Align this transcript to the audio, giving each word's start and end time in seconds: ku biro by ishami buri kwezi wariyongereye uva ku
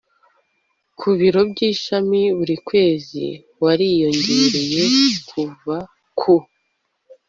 ku 0.99 1.07
biro 1.19 1.41
by 1.51 1.59
ishami 1.71 2.21
buri 2.37 2.55
kwezi 2.67 3.25
wariyongereye 3.63 4.83
uva 5.43 5.77
ku 6.19 6.35